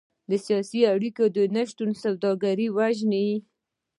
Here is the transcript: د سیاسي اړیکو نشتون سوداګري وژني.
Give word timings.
د 0.29 0.31
سیاسي 0.45 0.81
اړیکو 0.93 1.23
نشتون 1.55 1.89
سوداګري 2.03 2.67
وژني. 2.77 3.29